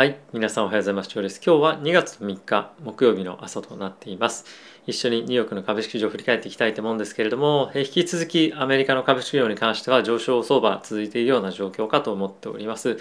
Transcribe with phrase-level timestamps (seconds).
[0.00, 1.10] はい、皆さんおはようございます。
[1.14, 4.46] 今日は2月3日木曜日の朝となっています。
[4.86, 12.96] 一緒にニューヨークの株式市場を振り返っていきたいと思うんですけれども、引き続きアメリカの株式市場に関しては上昇相場続いているような状況かと思っております。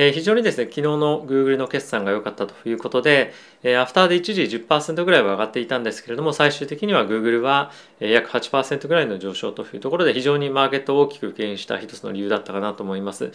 [0.00, 3.32] えー、非常にですね、昨日の Google の決算が良かったということで、
[3.64, 13.32] えー、アフターで一時10%ぐらいは上がっていたんですけれども、最終的には Google は約8%ぐらいの上昇というところで非常にマーケットを大きく牽引した一つの理由だったかなと思います。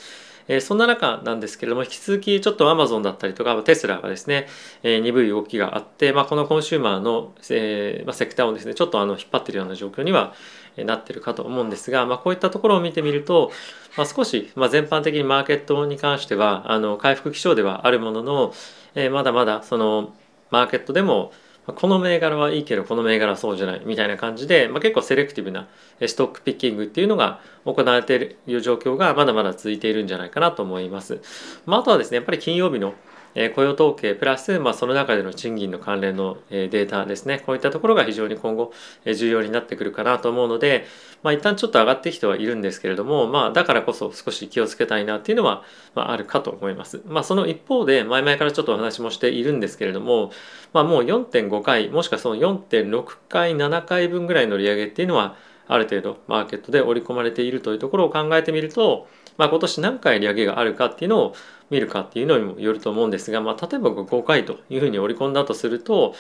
[0.48, 4.48] えー、そんな中なんですけれども、引き続きちょっと Amazon だったりとか、テスラがですね、
[4.84, 10.34] えー、鈍い動きがあって、まあ、このコンシューマーの、えーまあ、セクターをですね、ちょっとあの引っ張っているような状況には
[10.78, 13.52] なってるかと思うんですが、まあ、こういったところを見てみると、
[13.96, 18.54] まあ、少し、まあ、全般的にマーケットに関してはあの回復基調ではあるものの、
[18.96, 20.14] えー、まだまだその
[20.52, 21.32] マーケットでも
[21.66, 25.68] この銘柄はいいけどこの銘柄はそうじゃないみたいな感じで、まあ、結構セレクティブな
[26.06, 31.22] ストックピッキングっていうのが行われている状況がまだまだ続いているんじゃないかなと思います。
[31.66, 32.94] まあ、あとはですねやっぱり金曜日の
[33.36, 38.72] え雇用統計プラス、まあ、その中での賃金の関連のデータですねこういったところが非常に今後
[39.06, 40.86] 重要になってくるかなと思うので、
[41.24, 45.64] まあ、一旦ちょっと上がってきてはいるんですけれども、まあ、だからこそ少し気をつけたいなっていうのは、
[45.96, 47.02] まあ、あるかと思います。
[47.06, 50.32] まあ、その一方で前々からちょっとお話もしているんですけれども、
[50.74, 55.36] まあ、もう4.5回もしくはその4.6回7回分ぐらいの利上げっていうのは
[55.68, 61.36] ある程度マーケットで織り込まれているというところを考えてみると、まあ、今年何回利上げがあるかっていうのを
[61.70, 66.14] 見るかっていうのにもよると思うんですが、まあ、例えば5回というふうに織り込んだとすると、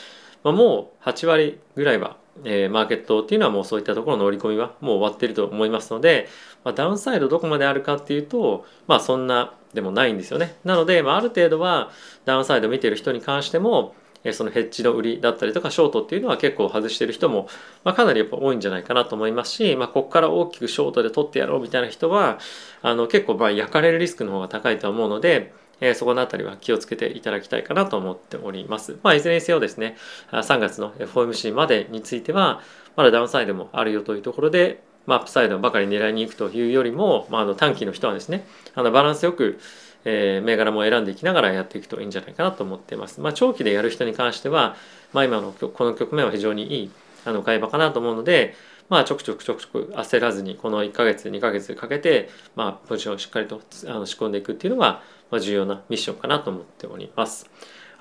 [0.43, 6.27] まあ、もう8割ぐらいは、えー、マーケットっていうのはもうそういったところの織り込みはもう終わってると思いますので、
[6.63, 10.55] まあ、ダウンサイドどこまであるかっていうと、まあ、そんなでもないんですよね。
[10.63, 11.91] なので、まあ、ある程度は
[12.25, 13.95] ダウンサイド見てる人に関しても
[14.31, 17.49] そのヘッジの売りだったりとかショートっていうのは結構外してる人も、
[17.83, 22.39] まあ、かなりやっぱ多いんじゃないかなと思いますし、まあ、ここから大きくショートで取ってやろうみたいな人は
[22.81, 28.97] あの結構まあ焼かれるリスクの方が高いと思うので、えー、そこのあたりは気をつけていただきたいかなと思っております。
[29.03, 29.97] まあ、いずれにせよですね
[30.31, 32.61] 3月の FOMC までについては
[32.95, 39.59] まだダウンサイドもあるよというところでまあ、アップサイドばかり狙いに行くというよりも、まあ、あの短期の人はですねあのバランスよく
[40.05, 43.21] えー、銘柄も選んでいきながらやっていくといいんじゃないかなと思っています。
[43.21, 44.75] まあ、長期でやる人に関しては、
[45.13, 46.91] まあ、今のこの局面は非常にいい
[47.25, 48.55] あの買い場かなと思うので、
[48.89, 57.49] まあ、ちょくちょくちょくちょく焦らずにこの1ヶ月2ヶ月かけて、まあ、ポジションをしっかりとあの仕込んでいくっていうのが、まあ、重要なミッションかなと思っております。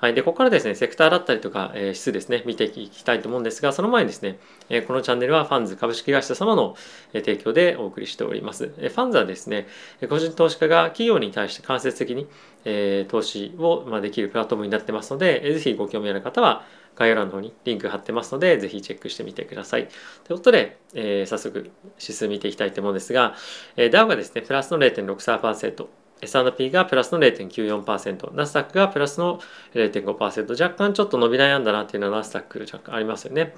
[0.03, 4.37] はい、でここからですねセクターだったりとか、えー、質ですね見ていきたいと思うんですがその前にですね、
[4.67, 6.75] えー、このチャンネルはファンズ株式会社様の、
[7.13, 9.65] えー、提供でお送りしております、えー、ファンズはですね
[10.09, 12.27] 個人投資家が企業に対して間接的に、
[12.65, 16.65] えー、投資を、まあ、できるプラットフォームになってますので、えー、ぜひご興味ある方は
[16.95, 19.87] 概要欄の方にリンク貼ってますので、ぜひチェックしてみてください。
[20.25, 23.35] ということで、えー、早速指数見ていきたいと思うんですが、
[23.77, 25.87] えー、ダウがですね、プラスの0.63%、
[26.23, 29.39] S&P がプラスの0.94%、ナスダックがプラスの
[29.73, 33.53] 0.5%、若干ちょっと伸び悩んだなっていうのはナスダック若干ありますよね。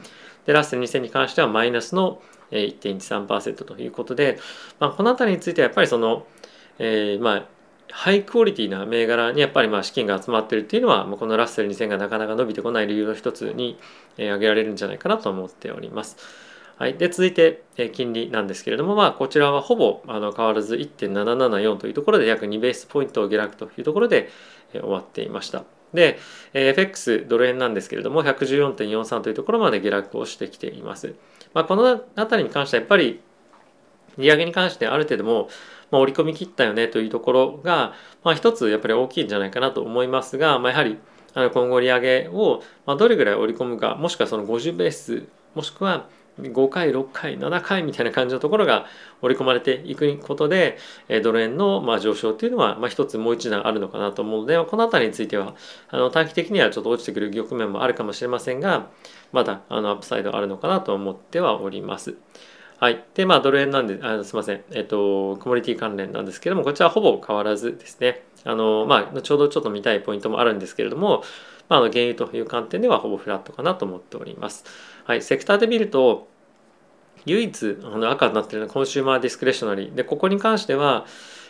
[0.45, 2.21] で、ラッセル2000に関してはマイナスの
[2.51, 4.37] 1.13%ということで、
[4.79, 6.25] まあ、この辺りについてはやっぱりその、
[6.79, 7.45] えー、まあ、
[7.91, 13.77] ハイクオリティな銘柄にやっぱりまあ資金が集まっているっていうのはこのラッセル2000がなかなか伸びてこない理由の一つに
[14.17, 16.17] 挙げられるんじゃないかなと思っております。
[16.77, 24.29] はい、で続いて、え金利なんですけれども、まあ、こちらはほぼあの変わらず1.774というところで約2ベースポイント下落というところで、
[24.73, 25.63] え終わっていました。
[25.93, 26.19] で、
[26.53, 31.15] え FX ドル円なんですけれども114.43というところまで下落をしてきています。
[31.53, 33.21] まあ、この辺りに関してはやっぱり
[34.17, 35.49] 利上げに関してある程度も、
[35.91, 37.93] まあ、織り込み切ったよねというところが、
[38.23, 40.97] まあ、一つやっぱり大きいんじゃないかなと思いますが、まあ、やはり
[41.33, 46.07] あの今後利上げを、まあ、どれぐらい織り込むかもしくはその50ベースもしくは
[46.39, 48.85] 5回6回7回みたいな感じのところが
[49.21, 50.77] 織り込まれていくことで
[51.23, 55.55] ドル円のまあ上昇っていうのはまあ一つもう一段あるのかなと思うのでこの辺りについては
[55.89, 58.89] あの短期的にはちょっと落ちてくる局面もあるかもしれませんが
[59.31, 62.15] まだあの upside あるのかなと思ってはおります。
[62.77, 63.05] はい。
[63.13, 64.61] で、まあ、ドル円なんで、あすみません。
[64.71, 68.23] えっと、コモディティ関連なんですけども、こちらはほぼ変わらずですね。
[68.43, 71.23] あの、まあ、ちょうどちょっと見たいポイントもあるんですけれども、
[71.69, 74.65] まあ、あの原油という観点ではほぼフラットかなと思っております。
[75.05, 75.21] はい。
[75.21, 76.27] セクターで見ると、
[77.25, 81.05] 唯一あの赤になっているのは consumer discretionary でここに関しては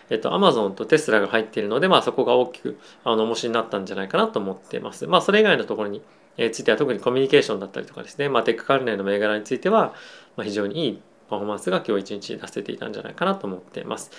[0.09, 5.07] えっと、アマゾンとテスラが入っているので、まあ、そこが大きくあの重しになったんじゃないかなと思っています。
[5.07, 6.03] まあ、それ以外のところに
[6.37, 9.93] えついては特にコミュニケーションだったりとかですね、まあ、テック関連の銘柄については、
[10.35, 14.11] まあ、非常にいいパフォーマンスが今日一日出せていたんじゃないかなと思っています。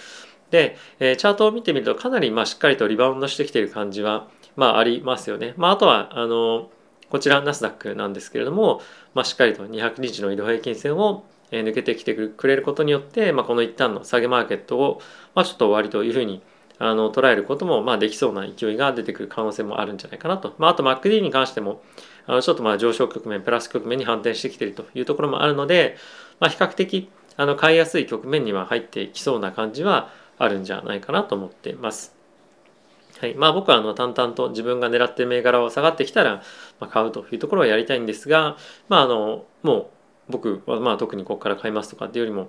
[0.51, 5.55] で、えー、チャートを見てみるとかなりまあしっかりとリバウンドしてきている感じは、まあ、ありますよね。
[5.57, 6.71] まあ、あとはあの
[7.11, 8.81] こちらナスダックなんですけれども、
[9.15, 15.01] まあ、しっかりと200日の移動平均線をえ抜けてきてくれることによって、まあ、この一旦の下げマーケットを、
[15.35, 16.43] まあ、ちょっと終わりというふうに
[16.79, 21.83] あの捉えることもまあできそうな勢いが出てくる可能性もあるんじゃないかなと、まあ、あと MacD に関しても
[22.27, 25.97] あのちょっとまあ上昇局面プラス局面に反転してきているというところもあるので、
[26.41, 32.15] まあ、比較的あの買いやすい局面には入ってきそうな感じはあるんじゃないかなと思っています。
[33.19, 36.43] はいまあ、僕はあの淡々と自分が狙ってる銘柄を下がってきたら、
[36.81, 38.59] まあ、買うというところをやりたいんですが、
[38.91, 39.87] まあ、あのもう
[40.29, 42.49] 僕はまあ特にここから買いますとかっていうよりも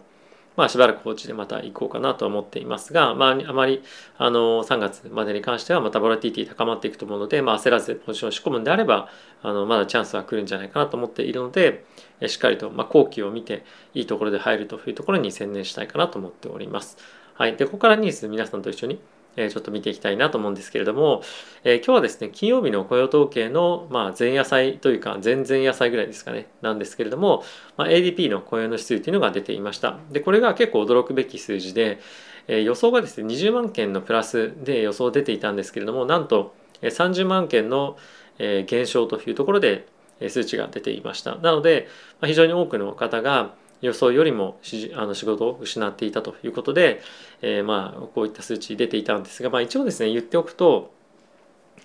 [0.57, 3.83] まあ、しばらく放置でまた行こうかなと思っていますが、まあ、あまり
[4.17, 9.07] あの3月までに関してはまたボラティティ高まっていくと思うので、まあ、焦らずポジションを仕込むんであれば
[9.43, 11.85] あのまだチャンスは来るんじゃないかなと思っているので
[12.25, 13.63] しっかりと、まあ、後期を見て
[13.93, 16.97] いいところで入るというところに専念したいかなと思っております。
[17.35, 18.99] はい、でここからニュース皆さんと一緒に
[19.37, 21.21] えちょっと見ていきたいなと思うんですけれども、
[21.63, 27.43] え今日はですね金曜日の雇用統計の、ま、前夜祭というか前々夜祭ぐらいですかねなんですけれども、
[27.77, 29.97] ま、ADP の雇用の指数というのが出ていました。
[30.11, 31.99] でこれが結構驚くべき数字で、
[32.47, 37.97] え予想がですね20万件のプラスで予想出ていたんですけれどもなんと30万件の
[38.39, 39.87] 減少というところで
[40.29, 41.35] 数値が出ていました。
[41.35, 41.87] なので
[42.25, 44.59] 非常に多くの方が予想よりも
[44.95, 47.01] あの仕事を失っていたということで、
[47.41, 50.91] えー、まあこういった数値出ていたんですが、まあ、一応ですね言っておくと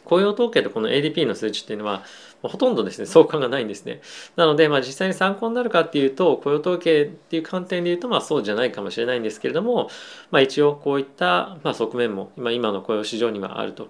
[0.04, 2.02] 雇用統計とこの ADP の数値っていうのは
[2.42, 4.00] ほとんどですね相関がないんですね。
[4.36, 9.88] なので、まあ、実際に参考になるかっていうと雇用統計っていう観点で言うとまあそうじゃないかもしれないんですけれども、
[10.30, 13.88] まあ、一応こういったまあ側面も今今の雇用市場にはあると。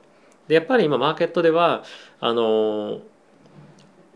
[0.49, 1.85] でやっぱり今マーケットでは
[2.21, 3.01] あの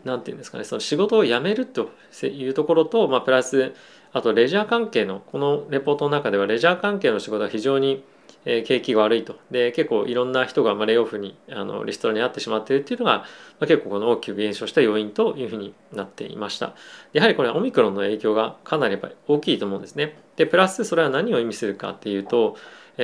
[0.07, 1.91] 何て言うんですかねその仕事を辞めると
[2.25, 3.73] いうところと、まあ、プラス
[4.13, 8.03] あとレジャー関係のこのレポートの中ではレジャー関係の仕事は非常に
[8.49, 9.35] え景気が悪いと。
[9.51, 13.25] で結構いろんな人がレイオフにあのリストラに遭ってしまっているっていうのが、ま
[13.61, 16.73] あ、結構この大きく減少した要因というふうになっていました。
[17.11, 20.17] やはりこれはオミクロンの影響がかなりやっぱり大きいと思うんですね。
[20.37, 22.55] でプラスそれは何を意味するかっていうと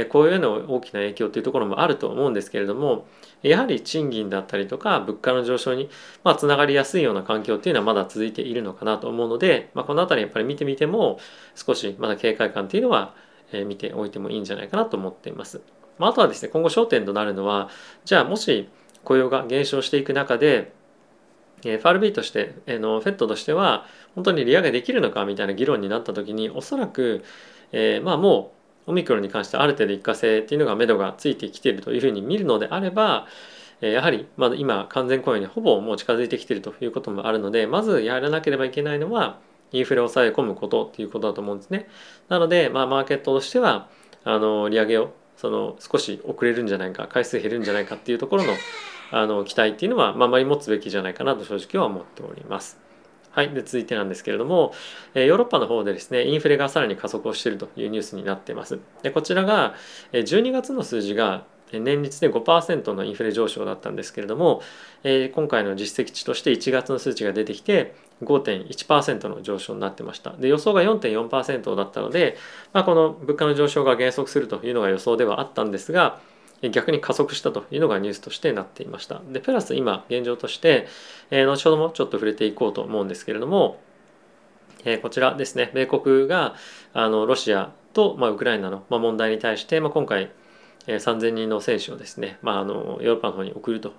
[0.10, 3.06] こういうの大きな影響というところもあると思うんですけれども
[3.44, 5.90] やはり賃金だったりとか物価の上昇に
[6.24, 11.20] まつながりやすいような環境っていうのはまだ続いているのかなと思うので、まあ、この辺りやっぱり見てみても
[11.54, 13.14] 少しまだ警戒感っていうのは
[13.64, 15.62] 見ておいてもいいんじゃないかなと思っています。
[16.00, 17.70] まあ、とはですね今後焦点となるのは
[18.04, 18.68] じゃあもし
[19.04, 20.74] 雇用が減少していく中で
[21.64, 23.86] FRB として、えの FED としては
[24.16, 27.24] 本当に利上げできるのかみたいな議論になった時におそらく、
[27.72, 28.54] えー、まあも
[28.88, 33.28] うオミクロンに関してある程度一過性っていうのが目処がついてきているというふうに見るのであれば
[33.80, 39.40] やはりまだ今完全雇用にほぼもう近づいてきているということもあるのでまずやらなければいけないのは
[39.74, 41.90] インフレを抑え込むことっていうことだと思うんですね。
[42.30, 43.90] なので、まあ、マーケットとしては
[44.24, 48.54] あの利上げをその少し遅れるんじゃないか回数減るんじゃないかっていうところの
[49.12, 52.80] あの期待っていうのは、まあ、あまり持つべきじゃないかなと正直は思っております。
[53.34, 54.74] はい、で続いてなんですけれども、
[55.16, 58.80] えヨーロッパの方でですねインフレがさらに加速をしているというニュースになっています。
[59.02, 59.74] でこちらが
[60.12, 64.62] え12月の数字が年率で5%のインフレ上昇だったんですけれども、
[65.04, 72.38] え今回の実績値として1月の数値が出てきて5.1%の上昇になってましたで予想が4.4%だったので、
[72.74, 76.20] まあ、この物価の上昇が減速するというのが予想ではあったんですが
[76.70, 79.22] 逆に加速したというのがニュースとしてなっていました。
[79.30, 80.88] でプラス今現状として、
[81.30, 83.82] えー、後ほどもちょっと触れていこうと思うんですけれども、
[84.86, 86.56] えー、こちらですね米国が
[86.94, 90.32] あのロシアと、まあ、ウクライナの、ま、問題に対して、まあ、今回、
[90.88, 93.94] 3,000人の選手をですね、まあ、あのヨーロッパの方に送ると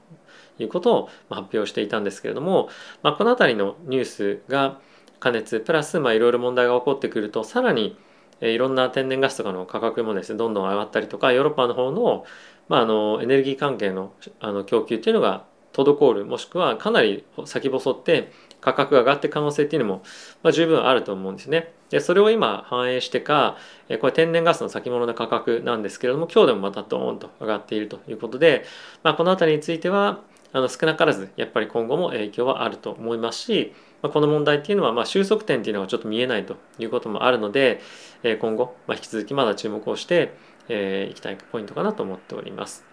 [0.59, 2.69] いうことを発表していたんですけれども、
[3.03, 4.79] まあ、この辺りのニュースが
[5.21, 7.97] 加熱プラスいろいろ問題が起こってくるとさらに
[8.41, 12.25] いろんな天然ガスとかの価格もですねどんどん上がったりとかヨーロッパの方の,、
[12.69, 20.03] まあ、あのエネルギー関係のあの供給っていうのが滞るもしくはかなり先細って価格が上がって可能性っていうのも、
[20.43, 21.73] まあ、十分あると思うんですね。
[21.91, 23.57] でそれを今反映してか
[24.01, 28.65] これ天然ガスの先物の価格なんですけれども今日でもまたドーンと上がっているということで、
[29.03, 30.21] まあ、この辺りについては
[30.55, 37.83] あの少なからずやっぱり今後も影響はあると思いますし、まあ、この問題っていうのはま収束点っていうのがちょっと見えないということもあるので
[38.41, 40.33] 今後、ま、引き続きまだ注目をして
[40.69, 42.85] えー、いきたいポイントかなと思っております。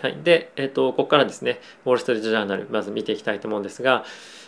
[0.00, 4.04] はい、で、えーと、ここからですね、ウォール・ストリート・ジャーナル、まず見ていきたいと思うんですが、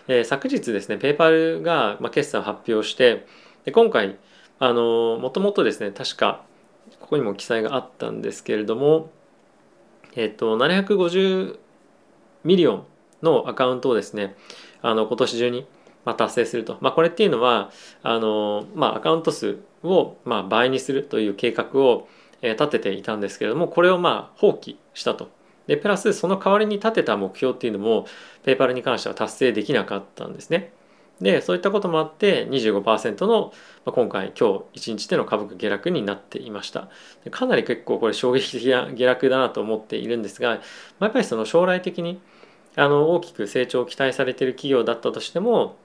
[0.08, 3.26] えー、昨日ですね、ペーパルが、ま、決算を発表して、
[3.64, 4.18] で今回、
[4.58, 6.44] あのもともとですね、確か、
[7.00, 9.10] ここにも記載があったんですけれども、
[10.16, 11.58] えっ、ー、と、750
[12.44, 12.84] million
[13.22, 14.36] のアカウントをですね、
[14.82, 15.66] あの今年中に
[16.04, 17.70] ま達成すると、まあ、これっていうのは
[18.02, 22.08] あの、まあ、アカウント数をま倍にするという計画を
[22.42, 25.30] 立てていたんですけれどもこれをま放棄したと。
[25.66, 28.06] でプラスその代わりに立てた目標っていうのも
[28.42, 30.72] ペイパルに関しては達成できなかったんですね。
[31.20, 33.52] でそういったこともあって25%の、
[33.86, 36.88] 今回今日1日での株価下落になっていました。
[37.30, 40.60] かなり結構これ衝撃的な下落だなと思っているんですが、
[41.00, 42.20] やっぱりその将来的に
[42.76, 45.76] あの大きく成長を期待されている企業だったとしても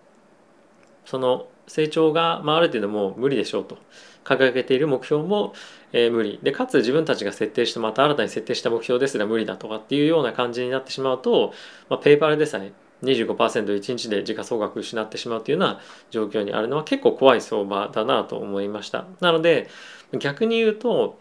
[1.06, 3.78] その成長が、まあ、ある程度もう無理でしょうと。
[4.24, 5.54] 掲げている目標も、
[5.92, 6.40] えー、無理。
[6.44, 11.54] でかつ自分たちが設定してまた新たに設定した目標ですら無理だとかっていうような感じになってしまうと、
[11.90, 12.72] まあ、ペーパルでさえ
[13.03, 15.79] 25%1 日で時価総額失ってしまうというような
[16.12, 19.06] 状況にあるのは結構怖い相場だなと思いました。
[19.22, 19.70] なので
[20.18, 21.20] 逆に言うと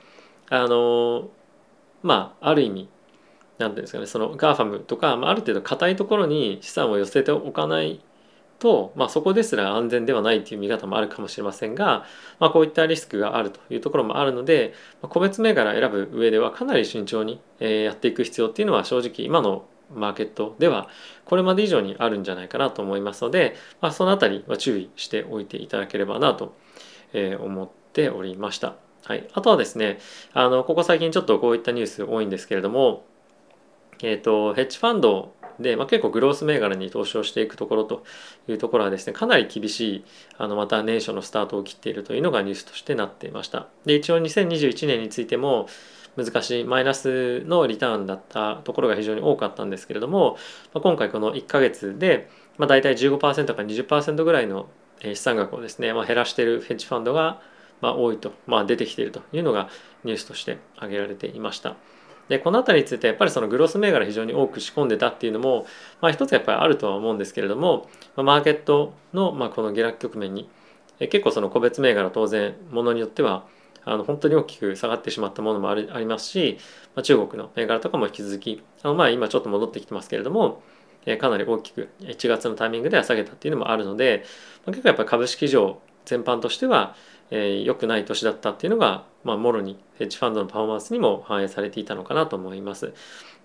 [0.51, 1.29] あの
[2.03, 2.89] まあある意味
[3.59, 8.01] 何ていうんですかねその GAFAM とか、まあ、る程度硬いところに資産を寄せておかない
[8.59, 12.05] と、まあ、そこですら安全ではないという見方もあるかもしれませんが、
[12.39, 19.65] まあ、こういったリスクがあるというところもあるので、ま、個別銘柄選ぶ上ではかなり慎重にやっていく必要っていうのは正直今の
[19.95, 20.89] マーケットでは
[21.25, 26.55] これまで以上にあるんじゃないかなと思いますので、まあ、そのあたりは注意しておいていただければなと
[27.41, 28.75] 思っておりました。
[29.05, 29.99] はい、あとはですね
[30.35, 33.07] あのここ最近ちょっとこういったニュース多いんですけれども、
[34.03, 38.05] えーと、ヘッジファンドで、まあ、結構グロース銘柄に投資をしていくところと
[38.47, 40.05] いうところはですねかなり厳しい
[40.37, 45.69] あのまた年初のスタートを切っているというのがニュースとしてなっていましたで一応2021年についても
[46.17, 50.37] 難しいマイナスのリターンだったところが非常に多かったんですけれども、
[50.75, 54.69] 今回この1ヶ月で、まあ、大体15%から20%ぐらいの
[55.01, 57.41] 資産額をですね、まあ、減らしているヘッジファンドが
[57.81, 59.69] まあ多いと、まあ、出てきているというのが
[60.05, 61.77] ニュースとして挙げられていました。
[62.29, 65.67] でこの辺りについてやっぱりそのグロス銘柄非常に多く仕込んでたっていうのも、
[66.03, 70.49] まあ、一つやっぱりあるとは思うんですけれども、マーケットのまあこの下落局面に
[70.99, 73.47] 結構その個別銘柄当然ものによっては
[73.93, 76.59] あの本当に大きく下がってしまったものもありありますし、
[76.95, 80.63] まあ、中国の銘柄とかも引き続きあのまあ今ちょっと戻ってきてますけれども、
[81.07, 84.25] えかなり大きく1月のタイミングでは下げたっていうのもあるので、
[84.67, 86.95] まあ、結構やっぱり株式上全般としては
[87.31, 92.95] えー、くない年だったっていうのが、まあ、もろにヘッジファンドのパフォーマンスにも反映されていたのかなと思います。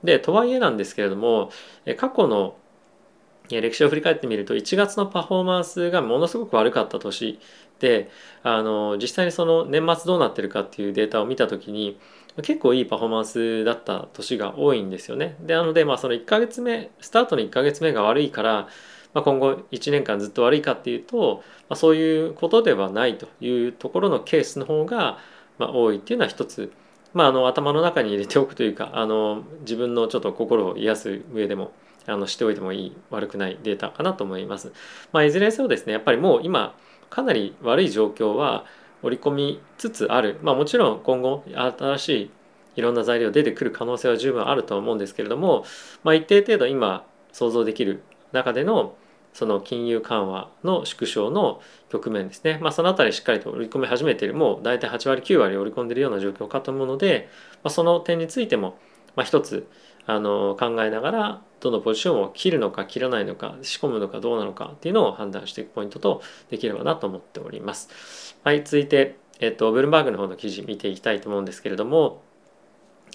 [0.03, 1.49] でとはいえなんですけれども
[1.97, 2.55] 過去の
[3.49, 7.39] 歴史を振り返ってみると1月のパフォーマンスがものすごく悪かった年
[7.83, 8.09] で
[8.43, 11.99] あの実際にその年末どうなってるかっていうデータを見た時に
[12.37, 15.35] 結構いいパフォーマンスだった年が多いんですよね。
[15.41, 18.69] でなのでまあその1ヶ月目スタートの1ヶ月目が悪いから
[19.13, 25.19] まあ、今後1年間ずっと悪いかっていうと、まあ、そういうことではないというところのケースの方が、
[25.59, 26.71] まあ、多いっていうのは一つ、
[27.13, 31.73] まあ、あの頭の中に入れておくというかあの自分のちょっと心を癒す上でも
[32.07, 34.73] あのしておいてもいい悪くないデータかなと思います。
[35.11, 36.75] まあ、いずれにせよですねやっぱりもう今
[37.13, 38.65] かなり悪い状況は
[39.03, 42.31] 織り込みつつある、まあ、もちろん今後新しい
[42.77, 45.63] いろんな材料出てくる可能性は十分あると思うんですけれども、
[46.03, 48.01] まあ、一定程度今想像できる
[48.31, 48.95] 中での
[49.31, 54.33] その金融緩和の縮小の局面ですね、まあ、その辺りしっかりと織り込み始めている。
[54.33, 57.29] もう大体8割9割織り込んでいるような状況かと思うので、
[57.63, 58.77] まあ、その点についても、
[59.15, 59.67] まあ、一つ
[60.07, 68.35] あの考えながらどのポジションを切るのか切らないのか仕込むのかどうなのかっていうのを判断していくポイントとできればなと思っております。
[68.43, 72.21] はい、続いて、えっと、ブルームバーグの方の記事見ていきたいと思うんですけれども、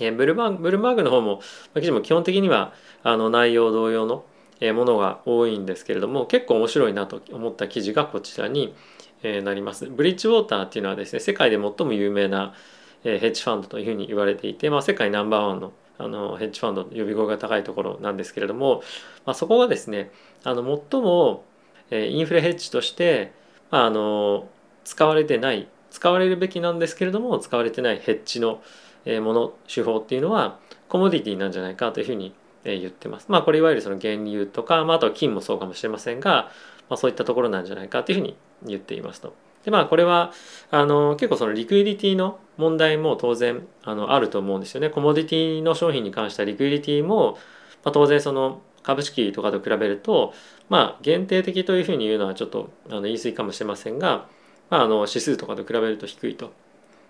[0.01, 1.43] えブルバーブルーバーグの方も
[1.75, 4.25] 記事も基本的にはあの内容同様の
[4.73, 8.75] ものが多いんですけれども結構面白いなと思った記事がこちらに
[9.23, 9.87] なります。
[9.87, 12.55] ブリッジウォーターっていうのはですね世界で最も有名な
[13.03, 18.83] ヘッジファンドというふうに言われていて、まあ、世界ナンバーワンのあのヘッジファンドの呼び声が高いところなんですけれども、
[19.27, 20.11] まあ、そこがですね
[20.45, 21.45] あの最も
[21.91, 23.33] インフレヘッジとして、
[23.71, 24.49] まあ、あの
[24.85, 28.63] 使われてない使われるべきなんですけれども使われてないヘッジの
[29.07, 33.27] もの手法っていうのはコモディティなんじゃないかというふうに言ってます。
[33.29, 36.51] まあこれいわゆるその原油とか、まあ、あとは金もそうかもしれませんが、
[36.89, 39.35] まあ、そういったところなんじゃないかというふうに言っていますと。
[39.65, 40.33] でまあこれは
[40.71, 44.91] あの結構そのリクイディティの問題も当然あのあると思うんですよね。
[44.91, 47.39] コモディティの商品に関してはリクイディティも、
[47.85, 50.33] まあ、当然その株式とかと比べると
[50.69, 54.27] まあ限定的というふうに言うのはちょっとあの言い過ぎかもしれませんが、
[54.71, 56.53] まあ、あの指数とかと比べると低いと。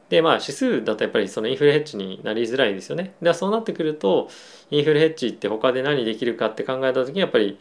[0.09, 3.15] でまあ指数だとやっぱりそのインフレヘッジになりづらいですよね。
[3.21, 4.29] でそうなってくると
[4.71, 7.59] インフレヘッジって他で何できるかって考えた時にやっぱり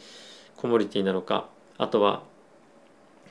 [0.55, 2.23] コモディティなのかあとは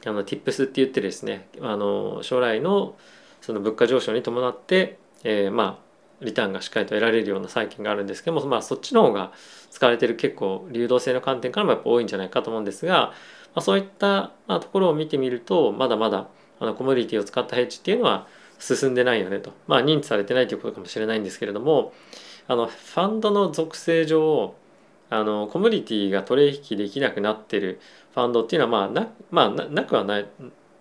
[0.07, 2.97] あの tips って言ってですねあの将来の
[3.41, 5.87] その物価上昇に伴って、えー、まあ
[6.25, 9.33] リターンがしっかりと得られるような債券があるんですけども、まあ、そっちの方が
[9.71, 13.13] 使われてる結構流動性の観点からもやっぱ多いんじゃないかと思うんですが、ま
[13.57, 18.27] あ、そういった、まあ、ところを見てみるとまだまだあのコモディティを使ったヘッジっていうのは
[18.59, 19.53] 進んでないよねと。
[19.67, 21.93] まあ認知されてないということかもしれないんですけれども
[22.49, 24.55] あのファンドの属性上
[25.11, 27.81] あのコミュニティが取引できなくなってる。
[28.17, 30.27] ファンドっていうのはまあな,、まあ、なくはない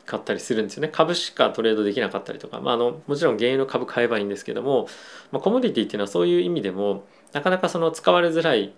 [0.06, 0.88] かったりするんですよね。
[0.88, 4.88] 株しかトレードできなかったりとか、まあ、あのもちろん原油の株買えばいいんですけども、
[5.34, 8.74] まあ、コモディティっていうのはそういう意味でもなかなかその使われづらい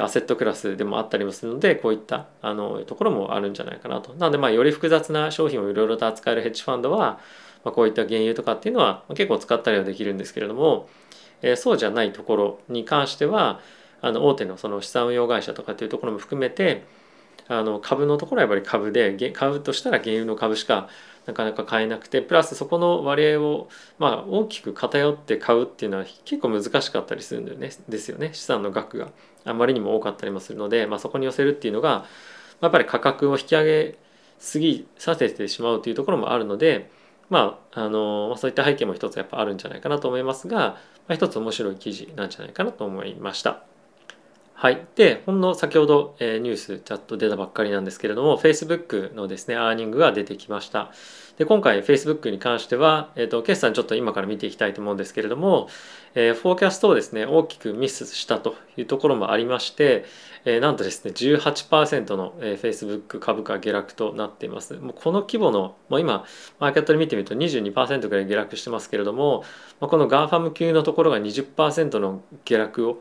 [0.00, 4.14] アセットクラスでもあったりもするのでこういったあのところもあるんじゃないかなと。
[4.14, 7.18] なのでまあより複雑な商品をいろいろと扱えるヘッジファンドは、
[7.64, 10.88] まあ、こういった原油とかっていうのは結構使ったりはできるんですけれども、
[11.42, 13.60] えー、そうじゃないところに関しては
[14.00, 16.84] あの大手のその資産運用会社とかっていうところも含めて
[17.48, 20.88] あの株のところはやっぱり株で買うとしたら原油の株しか
[21.26, 27.70] なかなか買えなくてプラスそこの割合を、まあ、大きく偏って買うっていうのは結構難しかったりするんだよね。
[27.88, 28.30] ですよね。
[28.32, 29.10] 資産の額が。
[29.44, 32.06] あまりにも多かったりもするので、まあ、そこに寄せるっていうのが
[32.60, 33.98] やっぱり価格を引き上げ
[34.38, 36.90] すぎさせてしまうというところもあるので
[37.30, 40.76] まああのそういった背景も一つやっぱあるんじゃないかなと思いますが、ま
[41.08, 43.62] あ、一つ面白い記事なんじゃないかなと思いました。
[44.60, 44.88] はい。
[44.96, 50.90] で、ほんの先ほど、えー、ニュースチャット出たばっかりなんですけれども、Facebook のですね、アーニングが出てきました。
[51.38, 55.68] で、今回 Facebook に関しては、え、ー、と、決算ちょっと今から見ていきたいと思うんですけれども、
[56.14, 60.04] えー、フォーキャストをですね、大きくミスしたというところもありまして、
[60.44, 64.74] えー、なんとですね18%の、えー、Facebook 株価下落となっています。
[64.74, 66.24] もうこの規模の、まあ、今
[66.58, 69.44] マーケットで見てみると22%ぐらい下落してますけれども、
[69.80, 73.00] まあ、この GAFAM 級のところが20%の下落を、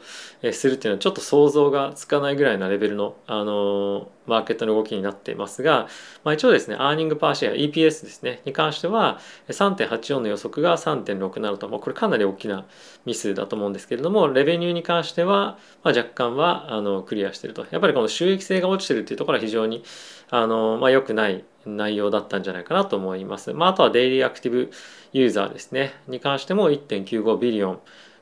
[0.51, 5.87] するっていうのはちょっと想像がつかないぐらいなレベルの、あのー、マーケットの動きになっていますが、
[6.23, 12.65] まあ、一応ですねアーニングパーシェア EPS ですねに関しては3.84の予測が3.67と、まあ、これかなり大きな
[13.05, 19.83] ミスだと思うんですけれどもレベニューに関しては、まあ、若干はあのクリアしてるとやっぱりこの収益性が落ちてるっていうところは非常に
[20.29, 23.53] あの、まあ、良くない内容だったんじゃないかなと思います。
[23.53, 24.71] まあ、あとはデイリーアクティブ
[25.11, 27.79] ユーザーですねに関しても1.95 billion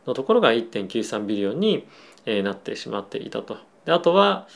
[0.07, 1.87] のところが1.93 billion に
[2.25, 3.57] なってしまっていたと。
[3.85, 4.47] であとは、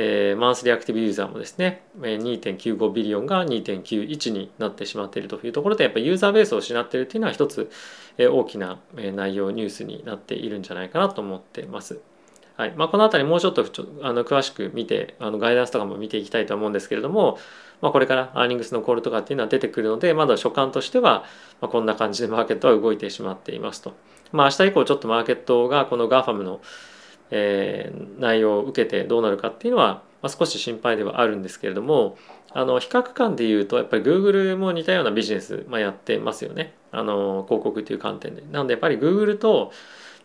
[0.00, 7.68] えー、 monthly active user もですね2.95 billion が2.91になってしまっているというところでやっぱりユーザーベースを失っているというのは一つ
[8.16, 12.00] 大きな内容ニュースになっているんじゃないかなと思ってます。
[12.56, 13.64] はいまあ、この辺りもうちょっと
[14.02, 17.38] あの詳しく見てあのガイダンスとかも見ていきたいと思うんですけれども、
[17.80, 21.24] まあ、これからアーニングスのコールとかっていうのは出てくるのでまだ所感としては、
[21.60, 23.94] ま、こんな感じでマーケットは動いてしまっていますと。
[24.30, 26.60] まあ、明日以降ちょっとマーケットがこの GAFAM の、
[27.30, 32.16] えー、内容を受けてどうなるかっていうのは、まあ、少し心配ではあるんですけれども
[32.52, 38.42] あの比較感で言うとやっぱり Google も似たようなビジネス、まあ、やってますよねあの広告という観点で。
[38.50, 39.72] なのでやっぱり Google と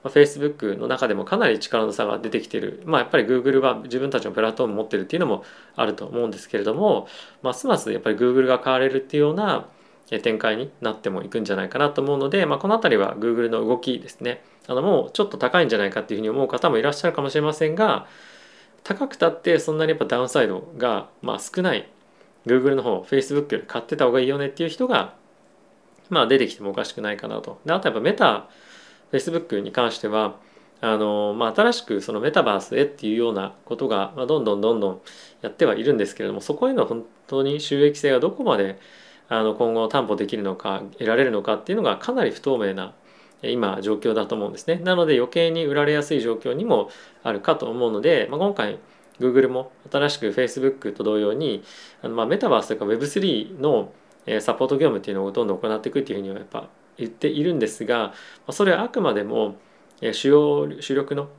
[0.04, 5.44] まあ、Facebook の中でもかなり力の差が出てきてる、まあ、やっぱり Google は自分たちのプラットフォーム持ってるっていうのも
[5.76, 7.08] あると思うんですけれども
[7.42, 9.66] ますますやっぱり Google が買われるっていうような
[10.20, 18.08] 展開になってもいくんじゃないかなと思うので、まあ、この辺りは Google の動きですねあのもうちょっと高いんじゃないかっていうふうに思う方もいらっしゃるかもしれませんが
[18.84, 21.90] 高くたってそんなにやっぱダウンサイドがまあ少ない
[22.46, 25.16] Google の方 Facebook より買ってた方がいいよねっていう人が
[26.10, 27.60] まあ出てきてもおかしくないかなと。
[27.66, 28.50] であとやっぱメタ
[29.12, 30.36] Facebook に関しては
[30.82, 35.02] あの、まあ、新しくそのメタバースへっていうようなことが、まあ、どんどんどんどん
[35.42, 38.80] やってはいるんですけれどもそこへの本当に収益性がどこまで
[39.30, 42.94] あの今後担保できるのか得られるのかっていうのがかなり不透明な
[43.42, 44.76] 今状況だと思うんですね。
[44.84, 46.90] なので余計に売られやすい状況にも
[47.24, 48.80] あるかと思うので、まあ、今回
[49.20, 51.64] Google も新しく Facebook と同様に
[52.02, 53.92] あのまあメタバースとか Web3 の
[54.40, 58.14] サポート業務っていうのをどんどん行っていくっていうふうにはやっぱ言っているんですが
[58.50, 59.56] それはあくまでも
[60.12, 61.30] 主要主力の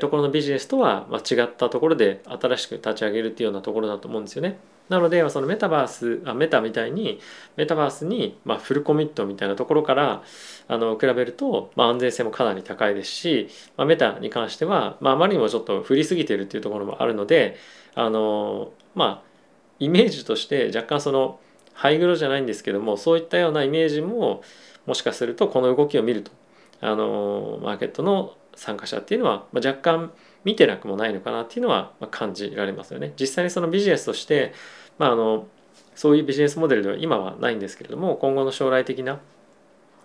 [0.00, 4.58] ところのビジネスとは違ったところで新しく立ち上げるっていうようなところだと思うんですよね。
[4.88, 7.20] なのでそのメタバースあメタみたいに
[7.56, 10.22] メタバースにまフルコミットみたいなところから
[10.68, 17.56] あの比べるとま安全性もかなり高いですし、まあ、メタに関しては、まあ、あまりにもちょっと振りすぎてるっていうところもあるので
[17.94, 19.26] あのまあ
[19.78, 21.40] イメージとして若干その
[21.72, 24.42] ハイグロじゃないんですけどもそういったようなイメージも
[24.86, 26.30] もしかするとこの動きを見ると
[26.80, 30.12] あのマーケットの参加者っていうのは、ま若干
[30.46, 33.12] 見てなくもないのかなっていうのは感じられますよね。
[33.18, 34.54] 実際にそのビジネスとして、
[34.96, 35.48] まあ、あの
[35.96, 39.18] そういうビジネスモデルでは今はないんですけれども今後の将来的な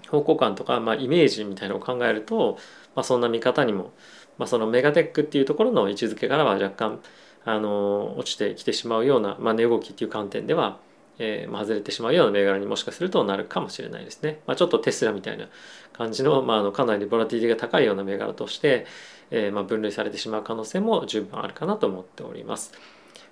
[0.09, 2.57] 方向感とか、まあ、イメージみたいなのを考えると、
[2.95, 3.93] まあ、そんな見方にも、
[4.39, 6.99] まあ、そのメガテックっていうところの位置づけからは若干
[7.45, 10.79] あの落ちてきてしまうような、まあ、値動きっていう観点では
[11.23, 14.39] えー、ま、外れてしまうような銘柄にもしかするとなるかもしれないですね。
[14.47, 15.49] まあ、ちょっとテスラみたいな
[15.93, 18.87] 感じの,、まあ、あのかなりボラティリティが高いような銘柄として、
[19.31, 22.73] えー、まあ、分類されてしまう可能性も十分あるかなと思っております。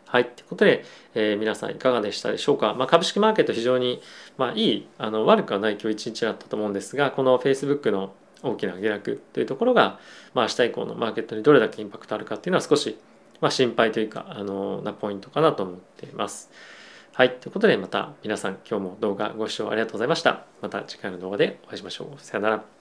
[0.05, 0.25] はい。
[0.25, 0.83] ということで、
[1.13, 2.73] えー、皆さんいかがでしたでしょうか。
[2.73, 4.01] まあ、株式マーケット非常に、
[4.38, 9.99] まあ、いい、あの悪くはない今日一日だったと思うんですが、この Facebook の大きな下落というところが、
[10.33, 12.97] まあ、明日以降のマーケットにどれだけインパクトあるかっていうのは少し
[13.41, 16.49] まあ、心配というかあのなポイントかなと思っています。
[17.13, 17.35] はい。
[17.35, 20.45] ということでまた皆さん今日も動画ご視聴ありがとうございました。
[20.62, 22.19] また次回の動画でお会いしましょう。
[22.19, 22.79] さよなら。